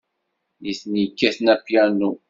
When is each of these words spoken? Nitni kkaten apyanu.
Nitni 0.61 1.03
kkaten 1.09 1.47
apyanu. 1.55 2.09